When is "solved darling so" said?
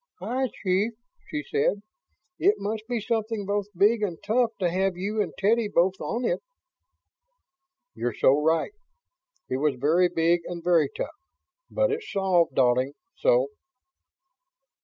12.11-13.49